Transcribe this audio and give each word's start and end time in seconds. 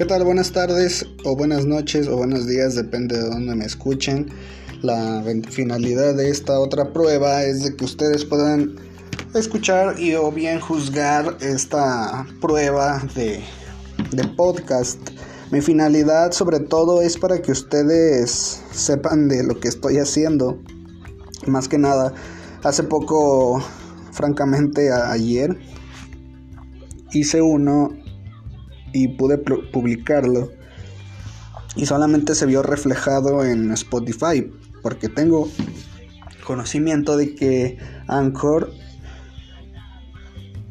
¿Qué 0.00 0.06
tal? 0.06 0.24
Buenas 0.24 0.52
tardes 0.52 1.04
o 1.26 1.36
buenas 1.36 1.66
noches 1.66 2.08
o 2.08 2.16
buenos 2.16 2.46
días, 2.46 2.74
depende 2.74 3.18
de 3.18 3.28
dónde 3.28 3.54
me 3.54 3.66
escuchen. 3.66 4.30
La 4.80 5.22
finalidad 5.50 6.14
de 6.14 6.30
esta 6.30 6.58
otra 6.58 6.90
prueba 6.94 7.44
es 7.44 7.64
de 7.64 7.76
que 7.76 7.84
ustedes 7.84 8.24
puedan 8.24 8.76
escuchar 9.34 10.00
y 10.00 10.14
o 10.14 10.32
bien 10.32 10.58
juzgar 10.58 11.36
esta 11.42 12.26
prueba 12.40 13.02
de, 13.14 13.42
de 14.12 14.24
podcast. 14.38 14.98
Mi 15.50 15.60
finalidad 15.60 16.32
sobre 16.32 16.60
todo 16.60 17.02
es 17.02 17.18
para 17.18 17.42
que 17.42 17.52
ustedes 17.52 18.62
sepan 18.72 19.28
de 19.28 19.44
lo 19.44 19.60
que 19.60 19.68
estoy 19.68 19.98
haciendo. 19.98 20.62
Más 21.46 21.68
que 21.68 21.76
nada, 21.76 22.14
hace 22.62 22.84
poco, 22.84 23.62
francamente 24.12 24.90
ayer, 24.90 25.58
hice 27.12 27.42
uno 27.42 28.00
y 28.92 29.08
pude 29.08 29.38
publicarlo 29.38 30.50
y 31.76 31.86
solamente 31.86 32.34
se 32.34 32.46
vio 32.46 32.62
reflejado 32.62 33.44
en 33.44 33.70
Spotify 33.72 34.50
porque 34.82 35.08
tengo 35.08 35.48
conocimiento 36.44 37.16
de 37.16 37.34
que 37.34 37.78
Anchor 38.08 38.72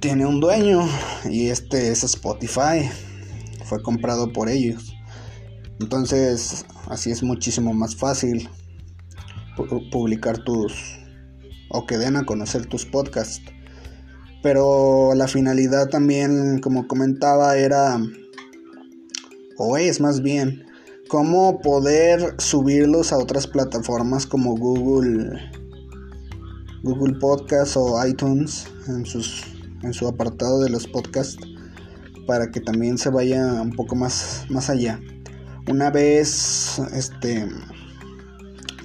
tiene 0.00 0.26
un 0.26 0.40
dueño 0.40 0.88
y 1.28 1.48
este 1.48 1.90
es 1.90 2.04
Spotify. 2.04 2.88
Fue 3.64 3.82
comprado 3.82 4.32
por 4.32 4.48
ellos. 4.48 4.94
Entonces 5.80 6.64
así 6.88 7.10
es 7.10 7.22
muchísimo 7.22 7.72
más 7.74 7.94
fácil 7.94 8.48
publicar 9.90 10.38
tus 10.38 10.72
o 11.70 11.84
que 11.86 11.98
den 11.98 12.16
a 12.16 12.24
conocer 12.24 12.66
tus 12.66 12.86
podcasts 12.86 13.42
pero 14.42 15.14
la 15.14 15.28
finalidad 15.28 15.88
también, 15.88 16.60
como 16.60 16.86
comentaba, 16.86 17.56
era, 17.56 18.00
o 19.56 19.76
es 19.76 20.00
más 20.00 20.22
bien, 20.22 20.64
cómo 21.08 21.60
poder 21.60 22.34
subirlos 22.38 23.12
a 23.12 23.18
otras 23.18 23.46
plataformas 23.46 24.26
como 24.26 24.56
Google, 24.56 25.40
Google 26.82 27.18
Podcast 27.18 27.76
o 27.76 28.06
iTunes 28.06 28.66
en, 28.86 29.06
sus, 29.06 29.44
en 29.82 29.92
su 29.92 30.06
apartado 30.06 30.60
de 30.60 30.70
los 30.70 30.86
podcasts 30.86 31.38
para 32.26 32.50
que 32.50 32.60
también 32.60 32.98
se 32.98 33.08
vaya 33.08 33.60
un 33.62 33.72
poco 33.72 33.96
más, 33.96 34.44
más 34.50 34.68
allá. 34.68 35.00
Una 35.66 35.90
vez 35.90 36.78
este, 36.92 37.48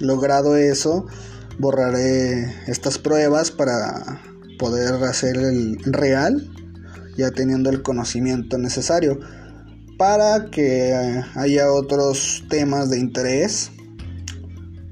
logrado 0.00 0.56
eso, 0.56 1.06
borraré 1.58 2.52
estas 2.66 2.98
pruebas 2.98 3.50
para 3.50 4.20
poder 4.58 4.94
hacer 5.04 5.36
el 5.36 5.78
real, 5.84 6.50
ya 7.16 7.30
teniendo 7.30 7.70
el 7.70 7.82
conocimiento 7.82 8.58
necesario, 8.58 9.20
para 9.98 10.50
que 10.50 11.22
haya 11.34 11.72
otros 11.72 12.44
temas 12.48 12.90
de 12.90 12.98
interés, 12.98 13.70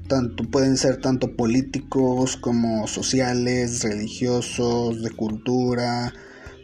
tanto 0.07 0.43
pueden 0.49 0.77
ser 0.77 1.01
tanto 1.01 1.35
políticos 1.35 2.37
como 2.37 2.87
sociales, 2.87 3.83
religiosos, 3.83 5.01
de 5.01 5.11
cultura, 5.11 6.13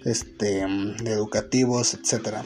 este, 0.05 0.61
educativos, 1.05 1.93
etcétera. 1.93 2.43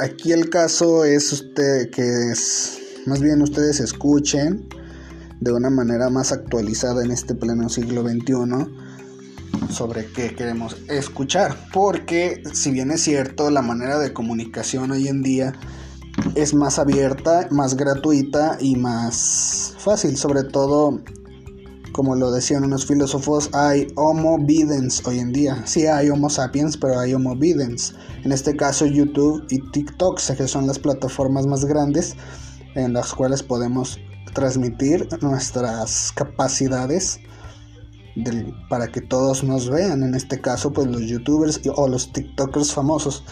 Aquí 0.00 0.32
el 0.32 0.50
caso 0.50 1.04
es 1.04 1.32
usted 1.32 1.90
que 1.90 2.02
es, 2.32 2.78
más 3.06 3.20
bien 3.20 3.42
ustedes 3.42 3.78
escuchen 3.80 4.66
de 5.40 5.52
una 5.52 5.70
manera 5.70 6.10
más 6.10 6.32
actualizada 6.32 7.04
en 7.04 7.10
este 7.10 7.34
pleno 7.34 7.68
siglo 7.68 8.02
XXI 8.02 8.66
sobre 9.70 10.06
qué 10.06 10.34
queremos 10.34 10.76
escuchar. 10.88 11.56
Porque 11.72 12.42
si 12.52 12.70
bien 12.70 12.90
es 12.90 13.02
cierto, 13.02 13.50
la 13.50 13.62
manera 13.62 13.98
de 13.98 14.12
comunicación 14.12 14.90
hoy 14.90 15.08
en 15.08 15.22
día 15.22 15.52
es 16.34 16.54
más 16.54 16.78
abierta, 16.78 17.48
más 17.50 17.76
gratuita 17.76 18.56
y 18.60 18.76
más 18.76 19.74
fácil. 19.78 20.16
Sobre 20.16 20.44
todo, 20.44 21.00
como 21.92 22.16
lo 22.16 22.30
decían 22.30 22.64
unos 22.64 22.86
filósofos, 22.86 23.50
hay 23.52 23.88
Homo 23.96 24.38
videns 24.38 25.02
hoy 25.06 25.18
en 25.18 25.32
día. 25.32 25.62
Sí 25.66 25.86
hay 25.86 26.10
Homo 26.10 26.30
sapiens, 26.30 26.76
pero 26.76 26.98
hay 26.98 27.14
Homo 27.14 27.36
videns. 27.36 27.94
En 28.24 28.32
este 28.32 28.56
caso 28.56 28.86
YouTube 28.86 29.44
y 29.50 29.58
TikTok, 29.70 30.20
que 30.36 30.48
son 30.48 30.66
las 30.66 30.78
plataformas 30.78 31.46
más 31.46 31.64
grandes 31.64 32.16
en 32.74 32.92
las 32.92 33.14
cuales 33.14 33.42
podemos 33.42 33.98
transmitir 34.32 35.08
nuestras 35.20 36.12
capacidades 36.12 37.20
para 38.68 38.88
que 38.88 39.00
todos 39.00 39.44
nos 39.44 39.68
vean. 39.68 40.02
En 40.02 40.14
este 40.14 40.40
caso, 40.40 40.72
pues 40.72 40.86
los 40.86 41.02
youtubers 41.02 41.60
o 41.74 41.88
los 41.88 42.12
tiktokers 42.12 42.72
famosos. 42.72 43.24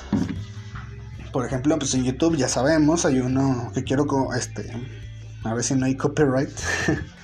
Por 1.32 1.47
ejemplo, 1.47 1.78
pues 1.78 1.94
en 1.94 2.04
YouTube 2.04 2.36
ya 2.36 2.48
sabemos, 2.48 3.06
hay 3.06 3.20
uno 3.20 3.70
que 3.75 3.84
quiero, 3.84 4.06
este, 4.36 4.70
a 5.44 5.54
ver 5.54 5.64
si 5.64 5.75
no 5.75 5.86
hay 5.86 5.97
copyright. 5.97 6.50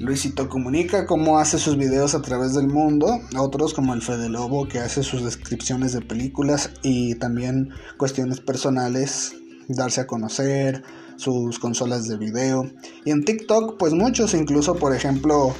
Luisito 0.00 0.48
comunica 0.48 1.06
cómo 1.06 1.38
hace 1.38 1.56
sus 1.58 1.76
videos 1.76 2.16
a 2.16 2.22
través 2.22 2.54
del 2.54 2.66
mundo. 2.66 3.20
Otros 3.38 3.74
como 3.74 3.94
el 3.94 4.02
Fede 4.02 4.28
Lobo 4.28 4.66
que 4.66 4.80
hace 4.80 5.04
sus 5.04 5.24
descripciones 5.24 5.92
de 5.92 6.00
películas 6.00 6.70
y 6.82 7.14
también 7.14 7.70
cuestiones 7.96 8.40
personales, 8.40 9.36
darse 9.68 10.00
a 10.00 10.06
conocer, 10.06 10.82
sus 11.16 11.58
consolas 11.58 12.08
de 12.08 12.16
video. 12.16 12.70
Y 13.04 13.10
en 13.10 13.24
TikTok, 13.24 13.78
pues 13.78 13.92
muchos, 13.92 14.34
incluso 14.34 14.76
por 14.76 14.94
ejemplo, 14.94 15.54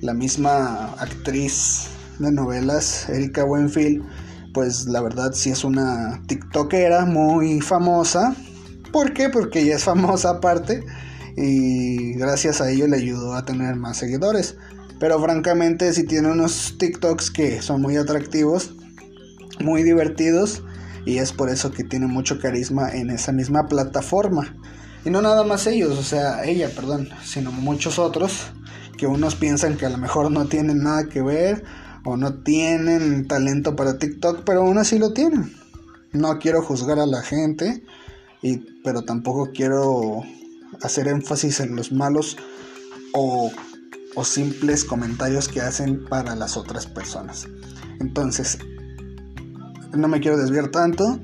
la 0.00 0.14
misma 0.14 0.94
actriz 0.98 1.88
de 2.18 2.32
novelas, 2.32 3.08
Erika 3.08 3.44
Buenfield, 3.44 4.04
pues 4.52 4.86
la 4.86 5.00
verdad 5.00 5.32
sí 5.32 5.50
es 5.50 5.64
una 5.64 6.22
TikTokera 6.26 7.04
muy 7.06 7.60
famosa. 7.60 8.34
¿Por 8.92 9.12
qué? 9.12 9.28
Porque 9.28 9.60
ella 9.60 9.76
es 9.76 9.84
famosa 9.84 10.30
aparte 10.30 10.84
y 11.36 12.14
gracias 12.14 12.60
a 12.60 12.70
ello 12.70 12.86
le 12.88 12.96
ayudó 12.96 13.34
a 13.34 13.44
tener 13.44 13.76
más 13.76 13.98
seguidores. 13.98 14.56
Pero 14.98 15.20
francamente 15.20 15.92
sí 15.94 16.04
tiene 16.04 16.30
unos 16.30 16.76
TikToks 16.78 17.30
que 17.30 17.62
son 17.62 17.80
muy 17.80 17.96
atractivos, 17.96 18.74
muy 19.60 19.82
divertidos 19.82 20.62
y 21.04 21.18
es 21.18 21.32
por 21.32 21.48
eso 21.48 21.70
que 21.72 21.84
tiene 21.84 22.06
mucho 22.06 22.38
carisma 22.38 22.90
en 22.90 23.10
esa 23.10 23.32
misma 23.32 23.66
plataforma. 23.66 24.56
Y 25.04 25.10
no 25.10 25.22
nada 25.22 25.44
más 25.44 25.66
ellos, 25.66 25.98
o 25.98 26.02
sea, 26.02 26.44
ella, 26.44 26.70
perdón, 26.74 27.08
sino 27.24 27.52
muchos 27.52 27.98
otros 27.98 28.50
que 28.98 29.06
unos 29.06 29.34
piensan 29.34 29.78
que 29.78 29.86
a 29.86 29.90
lo 29.90 29.96
mejor 29.96 30.30
no 30.30 30.46
tienen 30.46 30.82
nada 30.82 31.04
que 31.08 31.22
ver 31.22 31.64
o 32.04 32.16
no 32.16 32.42
tienen 32.42 33.26
talento 33.26 33.76
para 33.76 33.98
TikTok, 33.98 34.42
pero 34.44 34.60
aún 34.60 34.76
así 34.78 34.98
lo 34.98 35.12
tienen. 35.12 35.54
No 36.12 36.38
quiero 36.38 36.62
juzgar 36.62 36.98
a 36.98 37.06
la 37.06 37.22
gente, 37.22 37.82
y, 38.42 38.58
pero 38.82 39.02
tampoco 39.02 39.50
quiero 39.54 40.22
hacer 40.82 41.08
énfasis 41.08 41.60
en 41.60 41.76
los 41.76 41.92
malos 41.92 42.36
o, 43.14 43.50
o 44.14 44.24
simples 44.24 44.84
comentarios 44.84 45.48
que 45.48 45.60
hacen 45.60 46.04
para 46.04 46.36
las 46.36 46.56
otras 46.56 46.86
personas. 46.86 47.48
Entonces, 48.00 48.58
no 49.92 50.08
me 50.08 50.20
quiero 50.20 50.36
desviar 50.36 50.68
tanto 50.68 51.20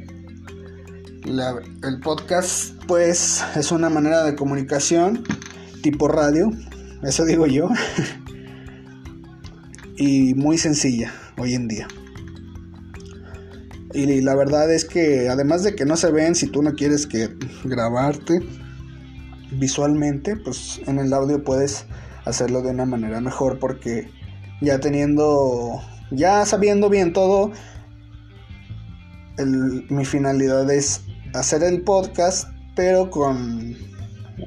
el 1.83 2.01
podcast 2.03 2.75
pues 2.87 3.43
es 3.57 3.73
una 3.73 3.91
manera 3.91 4.23
de 4.23 4.37
comunicación 4.37 5.25
tipo 5.83 6.07
radio, 6.09 6.51
eso 7.03 7.25
digo 7.25 7.47
yo, 7.47 7.69
y 9.97 10.35
muy 10.35 10.57
sencilla 10.59 11.13
hoy 11.37 11.55
en 11.55 11.69
día. 11.69 11.89
Y 13.93 14.21
la 14.21 14.37
verdad 14.37 14.73
es 14.73 14.85
que 14.85 15.29
además 15.29 15.63
de 15.63 15.75
que 15.75 15.85
no 15.85 15.97
se 15.97 16.11
ven, 16.13 16.35
si 16.35 16.47
tú 16.49 16.63
no 16.63 16.75
quieres 16.75 17.07
que 17.07 17.31
grabarte 17.65 18.41
visualmente, 19.53 20.37
pues 20.37 20.81
en 20.87 20.99
el 20.99 21.13
audio 21.13 21.43
puedes 21.43 21.87
hacerlo 22.25 22.63
de 22.63 22.71
una 22.71 22.85
manera 22.85 23.21
mejor 23.21 23.59
porque 23.59 24.11
ya 24.61 24.81
teniendo, 24.81 25.81
ya 26.11 26.45
sabiendo 26.47 26.89
bien 26.91 27.13
todo, 27.13 27.53
mi 29.45 30.05
finalidad 30.05 30.71
es 30.71 31.03
hacer 31.35 31.63
el 31.63 31.83
podcast, 31.83 32.49
pero 32.75 33.11
con 33.11 33.77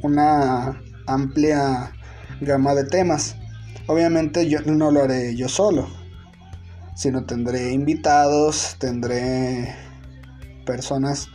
una 0.03 0.81
amplia 1.05 1.91
gama 2.41 2.73
de 2.73 2.85
temas. 2.85 3.35
Obviamente 3.87 4.47
yo 4.47 4.61
no 4.61 4.91
lo 4.91 5.03
haré 5.03 5.35
yo 5.35 5.49
solo, 5.49 5.87
sino 6.95 7.25
tendré 7.25 7.71
invitados, 7.71 8.75
tendré 8.79 9.75
personas 10.65 11.27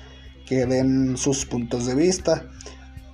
que 0.47 0.67
den 0.67 1.17
sus 1.17 1.47
puntos 1.47 1.87
de 1.87 1.95
vista. 1.95 2.49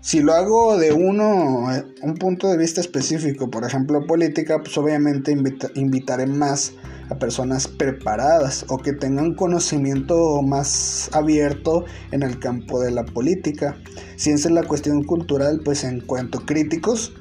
Si 0.03 0.21
lo 0.21 0.33
hago 0.33 0.79
de 0.79 0.93
uno, 0.93 1.69
un 2.03 2.15
punto 2.15 2.49
de 2.49 2.57
vista 2.57 2.81
específico, 2.81 3.51
por 3.51 3.65
ejemplo 3.65 4.07
política, 4.07 4.59
pues 4.59 4.77
obviamente 4.79 5.37
invitaré 5.75 6.27
más 6.27 6.73
a 7.11 7.19
personas 7.19 7.67
preparadas 7.69 8.65
o 8.69 8.79
que 8.79 8.93
tengan 8.93 9.35
conocimiento 9.35 10.41
más 10.43 11.11
abierto 11.12 11.85
en 12.12 12.23
el 12.23 12.39
campo 12.39 12.81
de 12.81 12.93
la 12.93 13.05
política. 13.05 13.77
Si 14.17 14.31
esa 14.31 14.49
es 14.49 14.55
la 14.55 14.62
cuestión 14.62 15.03
cultural, 15.03 15.61
pues 15.65 15.85
en 15.85 16.01
cuanto 16.01 16.47
críticos, 16.47 17.12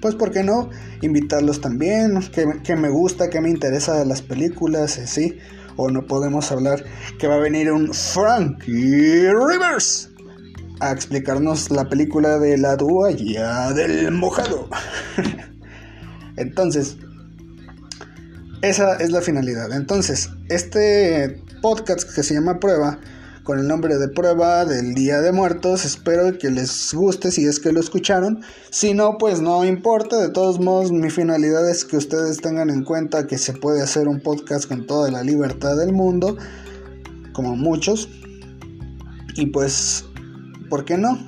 pues 0.00 0.14
¿por 0.14 0.30
qué 0.30 0.42
no 0.42 0.70
invitarlos 1.00 1.60
también? 1.60 2.20
Que, 2.30 2.76
me 2.76 2.90
gusta, 2.90 3.30
que 3.30 3.40
me 3.40 3.48
interesa 3.48 3.98
de 3.98 4.06
las 4.06 4.22
películas, 4.22 5.00
sí. 5.06 5.38
O 5.76 5.90
no 5.90 6.06
podemos 6.06 6.52
hablar 6.52 6.84
que 7.18 7.26
va 7.26 7.36
a 7.36 7.38
venir 7.38 7.72
un 7.72 7.94
Frankie 7.94 9.30
Rivers 9.30 10.10
a 10.80 10.92
explicarnos 10.92 11.70
la 11.70 11.88
película 11.88 12.38
de 12.38 12.58
la 12.58 12.76
toalla 12.76 13.72
del 13.72 14.10
mojado. 14.12 14.68
Entonces, 16.36 16.96
esa 18.62 18.94
es 18.96 19.10
la 19.10 19.20
finalidad. 19.20 19.72
Entonces, 19.72 20.30
este 20.48 21.42
podcast 21.62 22.08
que 22.14 22.22
se 22.22 22.34
llama 22.34 22.60
Prueba 22.60 22.98
con 23.42 23.58
el 23.58 23.66
nombre 23.66 23.96
de 23.98 24.08
prueba 24.08 24.64
del 24.64 24.94
Día 24.94 25.20
de 25.20 25.32
Muertos. 25.32 25.84
Espero 25.84 26.38
que 26.38 26.50
les 26.50 26.92
guste 26.94 27.30
si 27.30 27.46
es 27.46 27.58
que 27.58 27.72
lo 27.72 27.80
escucharon. 27.80 28.42
Si 28.70 28.94
no, 28.94 29.18
pues 29.18 29.40
no 29.40 29.64
importa. 29.64 30.20
De 30.20 30.28
todos 30.28 30.60
modos, 30.60 30.92
mi 30.92 31.10
finalidad 31.10 31.68
es 31.68 31.84
que 31.84 31.96
ustedes 31.96 32.36
tengan 32.38 32.70
en 32.70 32.84
cuenta 32.84 33.26
que 33.26 33.38
se 33.38 33.52
puede 33.52 33.82
hacer 33.82 34.08
un 34.08 34.20
podcast 34.20 34.66
con 34.66 34.86
toda 34.86 35.10
la 35.10 35.22
libertad 35.22 35.76
del 35.76 35.92
mundo, 35.92 36.36
como 37.32 37.56
muchos. 37.56 38.08
Y 39.34 39.46
pues, 39.46 40.04
¿por 40.68 40.84
qué 40.84 40.96
no? 40.98 41.18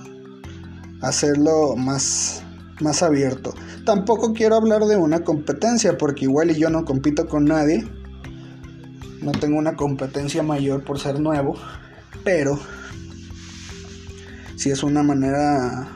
Hacerlo 1.00 1.74
más, 1.76 2.42
más 2.82 3.02
abierto. 3.02 3.54
Tampoco 3.84 4.32
quiero 4.32 4.56
hablar 4.56 4.82
de 4.84 4.96
una 4.96 5.20
competencia, 5.20 5.96
porque 5.96 6.24
igual 6.24 6.50
y 6.50 6.58
yo 6.58 6.70
no 6.70 6.84
compito 6.84 7.26
con 7.26 7.44
nadie. 7.44 7.86
No 9.22 9.32
tengo 9.32 9.58
una 9.58 9.76
competencia 9.76 10.42
mayor 10.42 10.84
por 10.84 10.98
ser 10.98 11.20
nuevo 11.20 11.56
pero 12.24 12.58
si 14.56 14.70
es 14.70 14.82
una 14.82 15.02
manera 15.02 15.88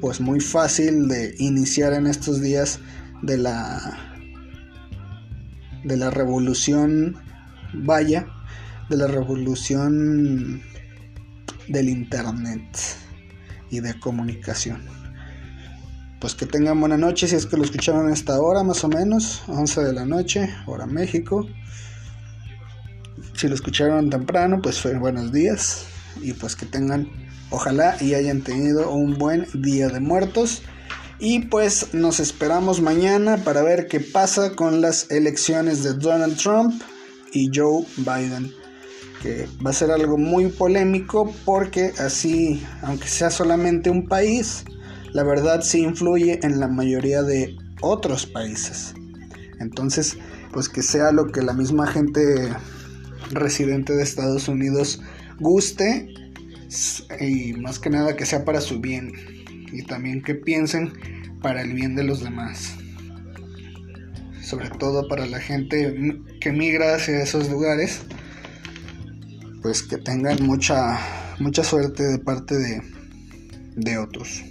pues 0.00 0.20
muy 0.20 0.40
fácil 0.40 1.08
de 1.08 1.34
iniciar 1.38 1.92
en 1.92 2.06
estos 2.06 2.40
días 2.40 2.80
de 3.22 3.36
la 3.36 3.98
de 5.84 5.96
la 5.96 6.10
revolución 6.10 7.16
vaya 7.72 8.26
de 8.88 8.96
la 8.96 9.06
revolución 9.06 10.62
del 11.68 11.88
internet 11.88 12.64
y 13.70 13.80
de 13.80 13.98
comunicación 13.98 14.97
pues 16.20 16.34
que 16.34 16.46
tengan 16.46 16.80
buena 16.80 16.96
noche 16.96 17.28
si 17.28 17.36
es 17.36 17.46
que 17.46 17.56
lo 17.56 17.64
escucharon 17.64 18.08
a 18.08 18.12
esta 18.12 18.40
hora 18.40 18.62
más 18.64 18.82
o 18.84 18.88
menos 18.88 19.42
11 19.46 19.82
de 19.82 19.92
la 19.92 20.04
noche 20.04 20.54
hora 20.66 20.86
México 20.86 21.46
si 23.38 23.48
lo 23.48 23.54
escucharon 23.54 24.10
temprano, 24.10 24.60
pues 24.60 24.80
fue 24.80 24.98
buenos 24.98 25.32
días 25.32 25.86
y 26.20 26.32
pues 26.32 26.56
que 26.56 26.66
tengan, 26.66 27.08
ojalá 27.50 27.96
y 28.00 28.14
hayan 28.14 28.42
tenido 28.42 28.90
un 28.90 29.16
buen 29.16 29.46
día 29.54 29.88
de 29.88 30.00
muertos. 30.00 30.62
Y 31.20 31.46
pues 31.46 31.94
nos 31.94 32.20
esperamos 32.20 32.80
mañana 32.80 33.38
para 33.38 33.62
ver 33.62 33.88
qué 33.88 34.00
pasa 34.00 34.54
con 34.54 34.80
las 34.80 35.10
elecciones 35.10 35.82
de 35.82 35.94
Donald 35.94 36.36
Trump 36.36 36.80
y 37.32 37.50
Joe 37.52 37.84
Biden. 37.98 38.52
Que 39.22 39.48
va 39.64 39.70
a 39.70 39.72
ser 39.72 39.90
algo 39.90 40.16
muy 40.16 40.46
polémico 40.46 41.32
porque 41.44 41.92
así, 41.98 42.64
aunque 42.82 43.08
sea 43.08 43.30
solamente 43.30 43.90
un 43.90 44.06
país, 44.06 44.64
la 45.12 45.22
verdad 45.22 45.62
sí 45.62 45.80
influye 45.80 46.40
en 46.42 46.60
la 46.60 46.68
mayoría 46.68 47.22
de 47.22 47.56
otros 47.80 48.26
países. 48.26 48.94
Entonces, 49.60 50.16
pues 50.52 50.68
que 50.68 50.82
sea 50.82 51.12
lo 51.12 51.30
que 51.32 51.42
la 51.42 51.52
misma 51.52 51.86
gente 51.86 52.50
residente 53.30 53.94
de 53.94 54.02
Estados 54.02 54.48
Unidos 54.48 55.00
guste 55.40 56.14
y 57.20 57.54
más 57.54 57.78
que 57.78 57.90
nada 57.90 58.16
que 58.16 58.26
sea 58.26 58.44
para 58.44 58.60
su 58.60 58.80
bien 58.80 59.12
y 59.72 59.82
también 59.82 60.22
que 60.22 60.34
piensen 60.34 60.92
para 61.42 61.62
el 61.62 61.74
bien 61.74 61.94
de 61.94 62.04
los 62.04 62.22
demás. 62.22 62.74
Sobre 64.42 64.70
todo 64.70 65.08
para 65.08 65.26
la 65.26 65.40
gente 65.40 66.20
que 66.40 66.52
migra 66.52 66.94
hacia 66.94 67.22
esos 67.22 67.50
lugares, 67.50 68.02
pues 69.62 69.82
que 69.82 69.98
tengan 69.98 70.42
mucha 70.42 70.98
mucha 71.38 71.62
suerte 71.62 72.02
de 72.02 72.18
parte 72.18 72.56
de, 72.56 72.82
de 73.76 73.98
otros. 73.98 74.42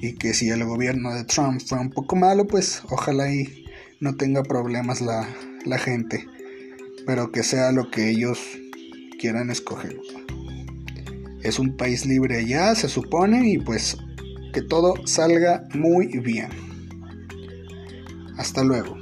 Y 0.00 0.14
que 0.14 0.34
si 0.34 0.48
el 0.48 0.64
gobierno 0.64 1.14
de 1.14 1.24
Trump 1.24 1.60
fue 1.64 1.78
un 1.78 1.90
poco 1.90 2.16
malo, 2.16 2.46
pues 2.46 2.82
ojalá 2.90 3.32
y 3.32 3.66
no 4.00 4.16
tenga 4.16 4.42
problemas 4.42 5.00
la, 5.00 5.28
la 5.64 5.78
gente 5.78 6.26
pero 7.06 7.32
que 7.32 7.42
sea 7.42 7.72
lo 7.72 7.90
que 7.90 8.10
ellos 8.10 8.38
quieran 9.18 9.50
escoger. 9.50 9.98
Es 11.42 11.58
un 11.58 11.76
país 11.76 12.06
libre 12.06 12.38
allá, 12.38 12.74
se 12.74 12.88
supone, 12.88 13.48
y 13.48 13.58
pues 13.58 13.96
que 14.52 14.62
todo 14.62 14.94
salga 15.06 15.66
muy 15.74 16.06
bien. 16.18 16.50
Hasta 18.36 18.62
luego. 18.64 18.99